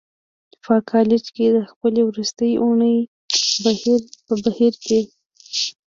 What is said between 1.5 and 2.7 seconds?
د خپلې وروستۍ